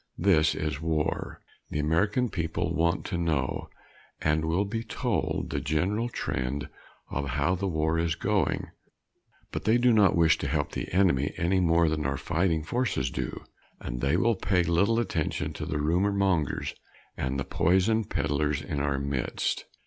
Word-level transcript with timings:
This 0.17 0.55
is 0.55 0.81
war. 0.81 1.41
The 1.69 1.77
American 1.77 2.29
people 2.29 2.73
want 2.73 3.05
to 3.05 3.19
know, 3.19 3.69
and 4.19 4.45
will 4.45 4.65
be 4.65 4.83
told, 4.83 5.51
the 5.51 5.59
general 5.59 6.09
trend 6.09 6.69
of 7.11 7.27
how 7.29 7.53
the 7.53 7.67
war 7.67 7.99
is 7.99 8.15
going. 8.15 8.71
But 9.51 9.65
they 9.65 9.77
do 9.77 9.93
not 9.93 10.15
wish 10.15 10.39
to 10.39 10.47
help 10.47 10.71
the 10.71 10.91
enemy 10.91 11.35
any 11.37 11.59
more 11.59 11.87
than 11.87 12.07
our 12.07 12.17
fighting 12.17 12.63
forces 12.63 13.11
do, 13.11 13.43
and 13.79 14.01
they 14.01 14.17
will 14.17 14.33
pay 14.35 14.63
little 14.63 14.99
attention 14.99 15.53
to 15.53 15.67
the 15.67 15.77
rumor 15.77 16.11
mongers 16.11 16.73
and 17.15 17.39
the 17.39 17.45
poison 17.45 18.03
peddlers 18.03 18.59
in 18.59 18.79
our 18.79 18.97
midst. 18.97 19.65